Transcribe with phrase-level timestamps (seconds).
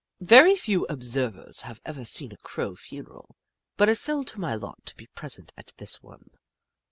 [0.23, 3.35] Very few observers have ever seen a Crow funeral,
[3.77, 6.31] but it fell to my lot to be present at this one.